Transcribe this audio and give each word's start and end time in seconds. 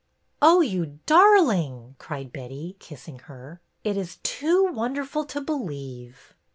"Oh, 0.41 0.61
you 0.61 0.97
darling!" 1.05 1.95
cried 1.99 2.33
Betty, 2.33 2.75
kissing 2.79 3.19
her." 3.29 3.61
It 3.83 3.97
is 3.97 4.17
too 4.23 4.65
wonderful 4.73 5.25
to 5.25 5.41
believe." 5.41 6.33